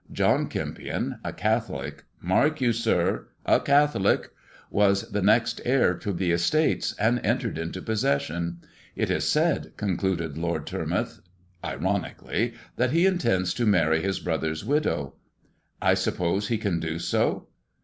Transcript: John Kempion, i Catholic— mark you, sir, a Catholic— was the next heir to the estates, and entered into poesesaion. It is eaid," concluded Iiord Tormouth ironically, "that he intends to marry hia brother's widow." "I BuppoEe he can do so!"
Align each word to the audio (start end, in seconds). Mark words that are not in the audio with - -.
John 0.11 0.49
Kempion, 0.49 1.19
i 1.23 1.31
Catholic— 1.31 2.05
mark 2.31 2.59
you, 2.59 2.73
sir, 2.73 3.27
a 3.45 3.59
Catholic— 3.59 4.31
was 4.81 5.11
the 5.11 5.21
next 5.21 5.61
heir 5.63 5.93
to 5.93 6.11
the 6.11 6.31
estates, 6.31 6.95
and 6.97 7.21
entered 7.23 7.59
into 7.59 7.83
poesesaion. 7.83 8.55
It 8.95 9.11
is 9.11 9.23
eaid," 9.25 9.77
concluded 9.77 10.33
Iiord 10.37 10.65
Tormouth 10.65 11.19
ironically, 11.63 12.55
"that 12.77 12.89
he 12.89 13.05
intends 13.05 13.53
to 13.53 13.67
marry 13.67 14.01
hia 14.01 14.13
brother's 14.23 14.65
widow." 14.65 15.17
"I 15.83 15.93
BuppoEe 15.93 16.47
he 16.47 16.57
can 16.57 16.79
do 16.79 16.97
so!" 16.97 17.49